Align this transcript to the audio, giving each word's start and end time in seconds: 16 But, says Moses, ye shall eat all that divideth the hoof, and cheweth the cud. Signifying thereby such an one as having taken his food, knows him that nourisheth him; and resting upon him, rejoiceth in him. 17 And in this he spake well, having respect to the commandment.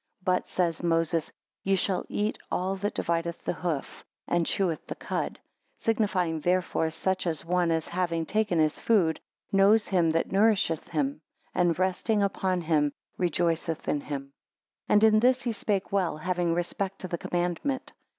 16 0.21 0.25
But, 0.25 0.49
says 0.49 0.81
Moses, 0.81 1.31
ye 1.63 1.75
shall 1.75 2.03
eat 2.09 2.39
all 2.51 2.75
that 2.77 2.95
divideth 2.95 3.43
the 3.45 3.53
hoof, 3.53 4.03
and 4.27 4.47
cheweth 4.47 4.87
the 4.87 4.95
cud. 4.95 5.37
Signifying 5.77 6.39
thereby 6.39 6.89
such 6.89 7.27
an 7.27 7.35
one 7.45 7.69
as 7.69 7.87
having 7.87 8.25
taken 8.25 8.57
his 8.57 8.79
food, 8.79 9.19
knows 9.51 9.89
him 9.89 10.09
that 10.09 10.31
nourisheth 10.31 10.87
him; 10.87 11.21
and 11.53 11.77
resting 11.77 12.23
upon 12.23 12.61
him, 12.61 12.91
rejoiceth 13.19 13.87
in 13.87 14.01
him. 14.01 14.33
17 14.87 14.87
And 14.89 15.03
in 15.03 15.19
this 15.19 15.43
he 15.43 15.51
spake 15.51 15.91
well, 15.91 16.17
having 16.17 16.55
respect 16.55 16.97
to 17.01 17.07
the 17.07 17.19
commandment. 17.19 17.93